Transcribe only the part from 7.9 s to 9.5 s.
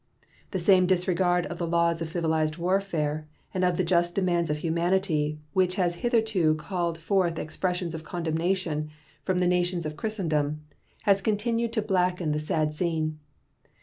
of condemnation from the